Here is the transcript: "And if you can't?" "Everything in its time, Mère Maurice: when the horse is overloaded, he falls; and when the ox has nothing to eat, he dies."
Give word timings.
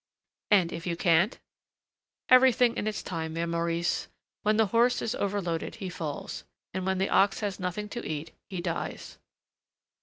"And 0.49 0.71
if 0.73 0.87
you 0.87 0.95
can't?" 0.97 1.37
"Everything 2.27 2.75
in 2.75 2.87
its 2.87 3.03
time, 3.03 3.35
Mère 3.35 3.47
Maurice: 3.47 4.07
when 4.41 4.57
the 4.57 4.65
horse 4.73 4.99
is 4.99 5.13
overloaded, 5.13 5.75
he 5.75 5.89
falls; 5.89 6.43
and 6.73 6.87
when 6.87 6.97
the 6.97 7.09
ox 7.09 7.41
has 7.41 7.59
nothing 7.59 7.87
to 7.89 8.03
eat, 8.03 8.31
he 8.49 8.61
dies." 8.61 9.19